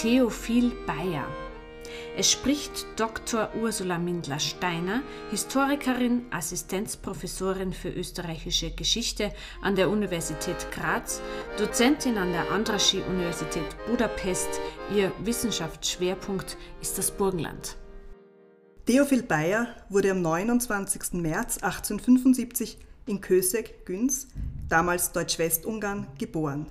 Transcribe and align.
Theophil 0.00 0.72
Bayer. 0.86 1.26
Es 2.16 2.30
spricht 2.30 2.86
Dr. 2.96 3.50
Ursula 3.60 3.98
Mindler-Steiner, 3.98 5.02
Historikerin, 5.30 6.24
Assistenzprofessorin 6.30 7.74
für 7.74 7.90
österreichische 7.90 8.70
Geschichte 8.70 9.30
an 9.60 9.76
der 9.76 9.90
Universität 9.90 10.72
Graz, 10.72 11.20
Dozentin 11.58 12.16
an 12.16 12.32
der 12.32 12.50
Andrassy-Universität 12.50 13.66
Budapest. 13.86 14.48
Ihr 14.94 15.12
Wissenschaftsschwerpunkt 15.22 16.56
ist 16.80 16.96
das 16.96 17.10
Burgenland. 17.10 17.76
Theophil 18.86 19.22
Bayer 19.22 19.66
wurde 19.90 20.12
am 20.12 20.22
29. 20.22 21.20
März 21.20 21.58
1875 21.58 22.78
in 23.04 23.20
Köseg, 23.20 23.84
Günz, 23.84 24.28
damals 24.70 25.12
Deutsch-Westungarn, 25.12 26.06
geboren. 26.18 26.70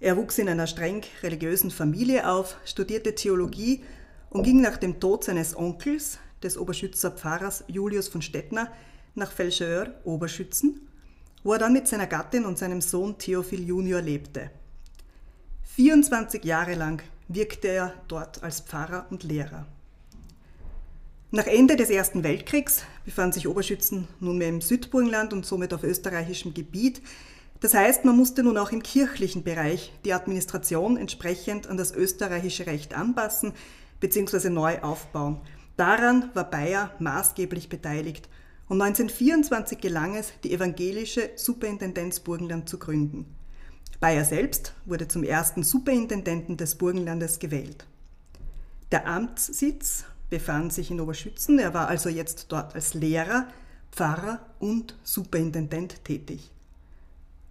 Er 0.00 0.16
wuchs 0.16 0.38
in 0.38 0.48
einer 0.48 0.66
streng 0.66 1.02
religiösen 1.22 1.70
Familie 1.70 2.28
auf, 2.30 2.56
studierte 2.64 3.14
Theologie 3.14 3.82
und 4.30 4.44
ging 4.44 4.60
nach 4.60 4.76
dem 4.76 5.00
Tod 5.00 5.24
seines 5.24 5.56
Onkels, 5.56 6.18
des 6.42 6.56
Oberschützer 6.56 7.10
Pfarrers 7.10 7.64
Julius 7.66 8.06
von 8.06 8.22
Stettner, 8.22 8.70
nach 9.16 9.32
Felscheur, 9.32 9.94
Oberschützen, 10.04 10.88
wo 11.42 11.52
er 11.52 11.58
dann 11.58 11.72
mit 11.72 11.88
seiner 11.88 12.06
Gattin 12.06 12.44
und 12.44 12.58
seinem 12.58 12.80
Sohn 12.80 13.18
Theophil 13.18 13.66
Junior 13.66 14.00
lebte. 14.00 14.50
24 15.64 16.44
Jahre 16.44 16.74
lang 16.74 17.02
wirkte 17.26 17.68
er 17.68 17.94
dort 18.06 18.42
als 18.42 18.60
Pfarrer 18.60 19.06
und 19.10 19.24
Lehrer. 19.24 19.66
Nach 21.30 21.46
Ende 21.46 21.76
des 21.76 21.90
Ersten 21.90 22.24
Weltkriegs 22.24 22.84
befand 23.04 23.34
sich 23.34 23.48
Oberschützen 23.48 24.08
nunmehr 24.18 24.48
im 24.48 24.60
Südburgenland 24.60 25.32
und 25.32 25.44
somit 25.44 25.74
auf 25.74 25.82
österreichischem 25.82 26.54
Gebiet. 26.54 27.02
Das 27.60 27.74
heißt, 27.74 28.04
man 28.04 28.16
musste 28.16 28.42
nun 28.42 28.56
auch 28.56 28.70
im 28.70 28.82
kirchlichen 28.82 29.42
Bereich 29.42 29.92
die 30.04 30.12
Administration 30.12 30.96
entsprechend 30.96 31.66
an 31.66 31.76
das 31.76 31.92
österreichische 31.92 32.66
Recht 32.66 32.94
anpassen 32.94 33.52
bzw. 34.00 34.50
neu 34.50 34.80
aufbauen. 34.80 35.40
Daran 35.76 36.30
war 36.34 36.50
Bayer 36.50 36.92
maßgeblich 36.98 37.68
beteiligt 37.68 38.28
und 38.68 38.80
1924 38.80 39.78
gelang 39.78 40.14
es, 40.14 40.32
die 40.44 40.52
evangelische 40.52 41.30
Superintendenz 41.36 42.20
Burgenland 42.20 42.68
zu 42.68 42.78
gründen. 42.78 43.26
Bayer 44.00 44.24
selbst 44.24 44.74
wurde 44.84 45.08
zum 45.08 45.24
ersten 45.24 45.64
Superintendenten 45.64 46.56
des 46.56 46.76
Burgenlandes 46.76 47.40
gewählt. 47.40 47.86
Der 48.92 49.06
Amtssitz 49.08 50.04
befand 50.30 50.72
sich 50.72 50.90
in 50.90 51.00
Oberschützen. 51.00 51.58
Er 51.58 51.74
war 51.74 51.88
also 51.88 52.08
jetzt 52.08 52.46
dort 52.50 52.74
als 52.74 52.94
Lehrer, 52.94 53.48
Pfarrer 53.90 54.40
und 54.60 54.96
Superintendent 55.02 56.04
tätig. 56.04 56.52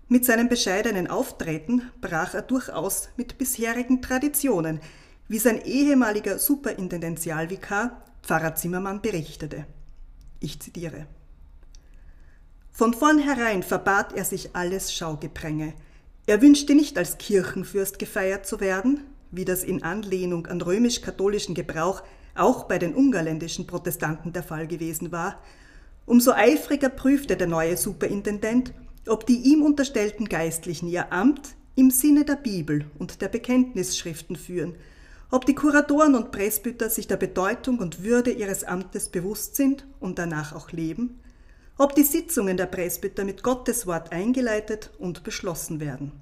Mit 0.10 0.24
seinem 0.24 0.48
bescheidenen 0.48 1.08
Auftreten 1.08 1.82
brach 2.00 2.34
er 2.34 2.42
durchaus 2.42 3.10
mit 3.18 3.38
bisherigen 3.38 4.02
Traditionen, 4.02 4.80
wie 5.28 5.40
sein 5.40 5.62
ehemaliger 5.66 6.40
Superintendentialvikar 6.40 8.04
Pfarrer 8.24 8.56
Zimmermann 8.56 9.02
berichtete. 9.02 9.66
Ich 10.40 10.60
zitiere. 10.62 11.08
Von 12.72 12.94
vornherein 12.94 13.64
verbat 13.64 14.14
er 14.14 14.24
sich 14.24 14.56
alles 14.56 14.94
Schaugepränge. 14.94 15.74
Er 16.26 16.42
wünschte 16.42 16.76
nicht 16.76 16.98
als 16.98 17.18
Kirchenfürst 17.18 18.00
gefeiert 18.00 18.46
zu 18.46 18.60
werden, 18.62 19.02
wie 19.32 19.46
das 19.46 19.64
in 19.64 19.84
Anlehnung 19.84 20.48
an 20.48 20.62
römisch-katholischen 20.62 21.56
Gebrauch 21.56 22.02
auch 22.36 22.66
bei 22.66 22.78
den 22.78 22.94
ungarländischen 22.94 23.68
Protestanten 23.68 24.32
der 24.32 24.44
Fall 24.44 24.68
gewesen 24.68 25.12
war, 25.12 25.42
umso 26.06 26.32
eifriger 26.32 26.90
prüfte 26.90 27.36
der 27.36 27.48
neue 27.48 27.76
Superintendent, 27.76 28.74
ob 29.08 29.26
die 29.26 29.38
ihm 29.38 29.64
unterstellten 29.64 30.30
Geistlichen 30.30 30.88
ihr 30.88 31.12
Amt 31.12 31.56
im 31.76 31.92
Sinne 31.92 32.26
der 32.26 32.36
Bibel 32.36 32.86
und 32.98 33.22
der 33.22 33.28
Bekenntnisschriften 33.28 34.36
führen, 34.36 34.76
ob 35.30 35.46
die 35.46 35.56
Kuratoren 35.56 36.16
und 36.16 36.32
Presbyter 36.32 36.90
sich 36.90 37.08
der 37.08 37.18
Bedeutung 37.18 37.80
und 37.80 38.04
Würde 38.04 38.32
ihres 38.32 38.64
Amtes 38.64 39.10
bewusst 39.10 39.56
sind 39.56 39.86
und 40.00 40.18
danach 40.20 40.54
auch 40.54 40.72
leben, 40.72 41.20
ob 41.78 41.94
die 41.96 42.04
Sitzungen 42.04 42.58
der 42.58 42.66
Presbyter 42.66 43.26
mit 43.26 43.44
Gottes 43.44 43.86
Wort 43.86 44.12
eingeleitet 44.12 44.92
und 44.98 45.24
beschlossen 45.24 45.80
werden. 45.80 46.14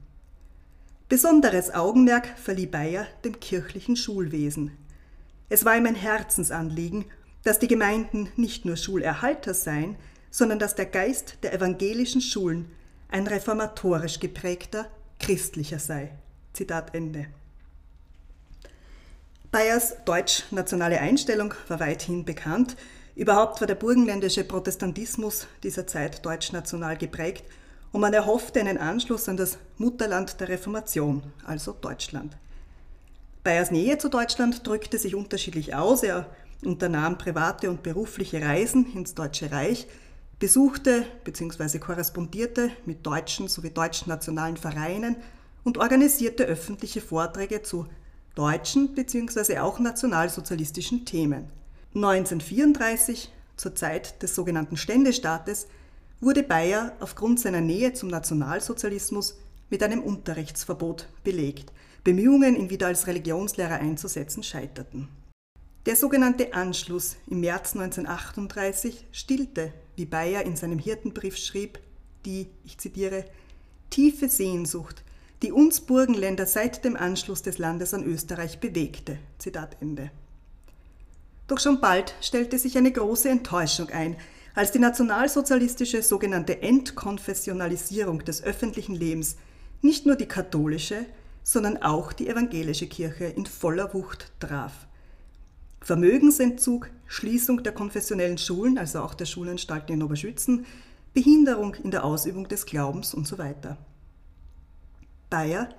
Besonderes 1.08 1.74
Augenmerk 1.74 2.28
verlieh 2.38 2.66
Bayer 2.66 3.06
dem 3.24 3.40
kirchlichen 3.40 3.96
Schulwesen. 3.96 4.72
Es 5.50 5.64
war 5.64 5.78
ihm 5.78 5.86
ein 5.86 5.96
Herzensanliegen, 5.96 7.06
dass 7.44 7.60
die 7.60 7.68
Gemeinden 7.68 8.30
nicht 8.36 8.66
nur 8.66 8.76
Schulerhalter 8.76 9.54
seien, 9.54 9.98
sondern 10.36 10.60
dass 10.60 10.76
der 10.76 10.88
Geist 10.88 11.38
der 11.44 11.54
evangelischen 11.54 12.20
Schulen 12.20 12.70
ein 13.08 13.26
reformatorisch 13.26 14.20
geprägter, 14.20 14.86
christlicher 15.18 15.80
sei. 15.80 16.12
Zitat 16.52 16.94
Ende. 16.94 17.28
Bayers 19.50 19.96
deutsch-nationale 20.04 21.00
Einstellung 21.00 21.54
war 21.70 21.80
weithin 21.80 22.26
bekannt. 22.26 22.76
Überhaupt 23.16 23.62
war 23.62 23.68
der 23.68 23.76
burgenländische 23.76 24.44
Protestantismus 24.44 25.48
dieser 25.64 25.88
Zeit 25.88 26.26
deutsch-national 26.26 26.98
geprägt 26.98 27.46
und 27.94 28.02
man 28.02 28.14
erhoffte 28.14 28.60
einen 28.60 28.78
Anschluss 28.78 29.30
an 29.30 29.38
das 29.38 29.58
Mutterland 29.78 30.42
der 30.42 30.50
Reformation, 30.50 31.24
also 31.46 31.72
Deutschland. 31.80 32.36
Bayers 33.46 33.72
Nähe 33.72 34.00
zu 34.00 34.10
Deutschland 34.10 34.68
drückte 34.68 34.98
sich 34.98 35.16
unterschiedlich 35.16 35.76
aus. 35.76 36.04
Er 36.04 36.30
unternahm 36.62 37.18
private 37.18 37.70
und 37.70 37.84
berufliche 37.84 38.42
Reisen 38.42 38.92
ins 38.94 39.14
Deutsche 39.14 39.50
Reich, 39.54 39.88
besuchte 40.40 41.06
bzw. 41.24 41.80
korrespondierte 41.80 42.72
mit 42.86 43.06
deutschen 43.06 43.48
sowie 43.48 43.70
deutschen 43.70 44.10
nationalen 44.10 44.58
Vereinen 44.58 45.16
und 45.64 45.78
organisierte 45.78 46.44
öffentliche 46.44 47.02
Vorträge 47.02 47.62
zu 47.62 47.88
deutschen 48.36 48.94
bzw. 48.94 49.60
auch 49.60 49.80
nationalsozialistischen 49.80 51.06
Themen. 51.06 51.50
1934, 51.96 53.32
zur 53.56 53.74
Zeit 53.76 54.22
des 54.22 54.36
sogenannten 54.36 54.76
Ständestaates, 54.76 55.68
wurde 56.20 56.44
Bayer 56.44 56.94
aufgrund 57.00 57.40
seiner 57.40 57.62
Nähe 57.62 57.94
zum 57.94 58.10
Nationalsozialismus 58.10 59.38
mit 59.70 59.82
einem 59.82 60.02
Unterrichtsverbot 60.02 61.08
belegt. 61.24 61.72
Bemühungen, 62.04 62.56
ihn 62.56 62.70
wieder 62.70 62.88
als 62.88 63.08
Religionslehrer 63.08 63.76
einzusetzen, 63.76 64.44
scheiterten. 64.44 65.08
Der 65.86 65.96
sogenannte 65.96 66.54
Anschluss 66.54 67.16
im 67.28 67.40
März 67.40 67.76
1938 67.76 69.08
stillte, 69.12 69.74
wie 69.96 70.06
Bayer 70.06 70.44
in 70.44 70.56
seinem 70.56 70.80
Hirtenbrief 70.80 71.38
schrieb, 71.38 71.80
die, 72.26 72.48
ich 72.66 72.78
zitiere, 72.78 73.26
tiefe 73.90 74.30
Sehnsucht, 74.30 75.04
die 75.42 75.52
uns 75.52 75.82
Burgenländer 75.82 76.46
seit 76.46 76.84
dem 76.84 76.96
Anschluss 76.96 77.42
des 77.42 77.58
Landes 77.58 77.94
an 77.94 78.04
Österreich 78.04 78.60
bewegte. 78.60 79.18
Zitat 79.38 79.78
Ende. 79.82 80.12
Doch 81.48 81.60
schon 81.60 81.80
bald 81.80 82.16
stellte 82.22 82.58
sich 82.58 82.78
eine 82.78 82.92
große 82.92 83.30
Enttäuschung 83.30 83.90
ein, 83.90 84.16
als 84.56 84.72
die 84.72 84.80
nationalsozialistische 84.80 86.02
sogenannte 86.02 86.62
Entkonfessionalisierung 86.62 88.24
des 88.24 88.42
öffentlichen 88.42 88.96
Lebens 88.96 89.36
nicht 89.82 90.06
nur 90.06 90.16
die 90.16 90.28
katholische, 90.28 91.06
sondern 91.44 91.82
auch 91.84 92.14
die 92.14 92.28
evangelische 92.28 92.88
Kirche 92.88 93.26
in 93.26 93.46
voller 93.46 93.94
Wucht 93.94 94.32
traf. 94.40 94.88
Vermögensentzug, 95.86 96.90
Schließung 97.06 97.62
der 97.62 97.72
konfessionellen 97.72 98.40
Schulen, 98.40 98.80
also 98.80 99.02
auch 99.02 99.14
der 99.14 99.28
Schulanstalten 99.28 99.94
in 99.94 100.02
Oberschützen, 100.02 100.66
Behinderung 101.14 101.76
in 101.76 101.92
der 101.92 102.04
Ausübung 102.04 102.48
des 102.48 102.66
Glaubens 102.66 103.14
und 103.14 103.28
so 103.28 103.38
weiter. 103.38 103.78
Bayer, 105.30 105.70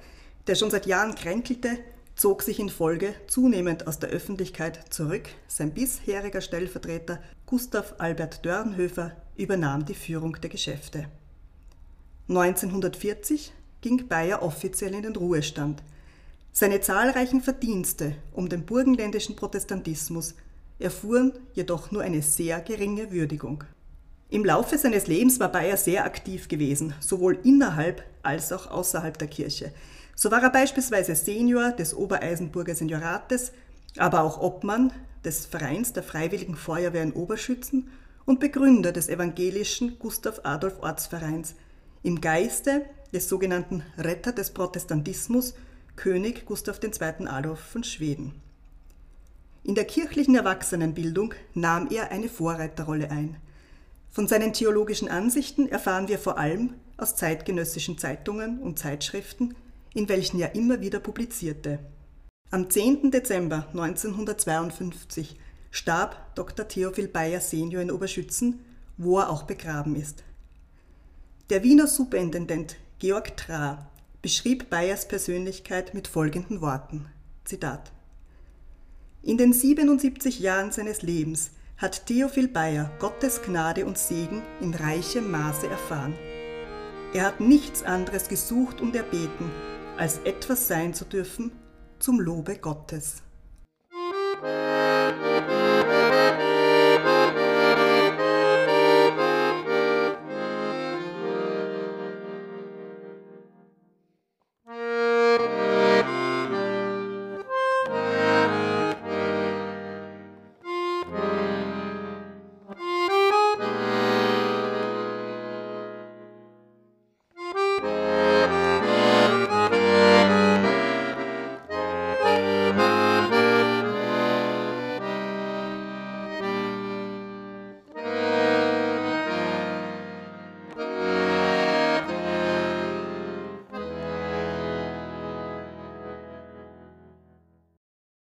der 0.47 0.55
schon 0.55 0.71
seit 0.71 0.87
Jahren 0.87 1.17
kränkelte, 1.17 1.81
zog 2.15 2.43
sich 2.43 2.61
in 2.61 2.69
Folge 2.69 3.17
zunehmend 3.27 3.89
aus 3.89 3.99
der 3.99 4.11
Öffentlichkeit 4.11 4.95
zurück. 4.95 5.29
Sein 5.49 5.75
bisheriger 5.75 6.41
Stellvertreter 6.41 7.19
Gustav 7.45 7.97
Albert 7.99 8.45
Dörnhöfer 8.47 9.11
übernahm 9.37 9.87
die 9.87 9.95
Führung 9.95 10.41
der 10.41 10.51
Geschäfte. 10.51 11.09
1940 12.29 13.53
ging 13.81 14.07
Bayer 14.07 14.45
offiziell 14.45 14.95
in 14.95 15.03
den 15.03 15.17
Ruhestand. 15.17 15.83
Seine 16.59 16.81
zahlreichen 16.81 17.43
Verdienste 17.43 18.15
um 18.33 18.49
den 18.49 18.65
burgenländischen 18.65 19.37
Protestantismus 19.37 20.35
erfuhren 20.79 21.35
jedoch 21.53 21.91
nur 21.91 22.01
eine 22.01 22.23
sehr 22.23 22.63
geringe 22.63 23.13
Würdigung. 23.13 23.65
Im 24.31 24.43
Laufe 24.43 24.79
seines 24.79 25.07
Lebens 25.07 25.39
war 25.39 25.53
Bayer 25.53 25.77
sehr 25.77 26.07
aktiv 26.07 26.49
gewesen, 26.49 26.95
sowohl 26.99 27.39
innerhalb 27.45 28.03
als 28.23 28.53
auch 28.53 28.71
außerhalb 28.71 29.19
der 29.19 29.29
Kirche. 29.29 29.71
So 30.15 30.31
war 30.31 30.43
er 30.43 30.49
beispielsweise 30.49 31.15
Senior 31.15 31.73
des 31.73 31.95
Obereisenburger 31.95 32.75
Seniorates, 32.75 33.53
aber 33.99 34.23
auch 34.23 34.41
Obmann 34.41 34.95
des 35.27 35.45
Vereins 35.45 35.93
der 35.93 36.05
Freiwilligen 36.05 36.57
Feuerwehr 36.57 37.03
in 37.03 37.13
Oberschützen 37.13 37.91
und 38.25 38.41
Begründer 38.41 38.93
des 38.93 39.11
evangelischen 39.11 39.99
Gustav 39.99 40.41
Adolf 40.43 40.79
Ortsvereins, 40.81 41.55
im 42.03 42.23
Geiste 42.23 42.87
des 43.13 43.29
sogenannten 43.29 43.83
Retter 43.99 44.33
des 44.33 44.53
Protestantismus, 44.55 45.53
König 45.97 46.45
Gustav 46.45 46.79
II. 46.83 47.27
Adolf 47.27 47.59
von 47.59 47.83
Schweden. 47.83 48.35
In 49.65 49.75
der 49.75 49.87
kirchlichen 49.87 50.35
Erwachsenenbildung 50.35 51.35
nahm 51.55 51.89
er 51.91 52.13
eine 52.13 52.29
Vorreiterrolle 52.29 53.11
ein. 53.11 53.39
Von 54.11 54.29
seinen 54.29 54.53
theologischen 54.53 55.09
Ansichten 55.09 55.69
erfahren 55.69 56.09
wir 56.09 56.19
vor 56.19 56.39
allem 56.39 56.75
aus 56.99 57.17
zeitgenössischen 57.17 57.99
Zeitungen 57.99 58.61
und 58.61 58.79
Zeitschriften, 58.79 59.57
in 59.95 60.09
welchen 60.09 60.39
er 60.39 60.55
immer 60.55 60.81
wieder 60.81 61.01
publizierte. 61.01 61.79
Am 62.51 62.71
10. 62.71 63.11
Dezember 63.11 63.67
1952 63.73 65.37
starb 65.71 66.35
Dr. 66.37 66.69
Theophil 66.69 67.09
Bayer 67.09 67.41
senior 67.41 67.83
in 67.83 67.91
Oberschützen, 67.91 68.61
wo 68.99 69.19
er 69.19 69.31
auch 69.31 69.45
begraben 69.45 69.97
ist. 69.97 70.23
Der 71.51 71.65
Wiener 71.65 71.87
Superintendent 71.87 72.77
Georg 72.99 73.37
Tra 73.37 73.91
beschrieb 74.27 74.71
Bayers 74.71 75.07
Persönlichkeit 75.07 75.95
mit 75.95 76.09
folgenden 76.09 76.61
Worten: 76.61 77.07
Zitat. 77.45 77.93
In 79.23 79.39
den 79.39 79.53
77 79.53 80.41
Jahren 80.41 80.73
seines 80.73 81.03
Lebens 81.03 81.53
hat 81.77 82.07
Theophil 82.07 82.49
Bayer 82.49 82.91
Gottes 82.99 83.43
Gnade 83.43 83.87
und 83.87 83.97
Segen 83.97 84.43
in 84.61 84.75
reichem 84.75 85.31
Maße 85.31 85.69
erfahren. 85.69 86.13
Er 87.15 87.23
hat 87.23 87.39
nichts 87.39 87.85
anderes 87.85 88.27
gesucht 88.27 88.81
und 88.81 88.97
erbeten, 88.97 89.49
als 89.97 90.19
etwas 90.25 90.67
sein 90.67 90.93
zu 90.93 91.05
dürfen 91.05 91.53
zum 92.01 92.19
Lobe 92.19 92.57
Gottes. 92.57 93.23